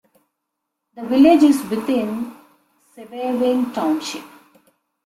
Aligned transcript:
The 0.95 1.03
village 1.03 1.43
is 1.43 1.61
within 1.69 2.35
Sebewaing 2.97 3.71
Township. 3.71 4.23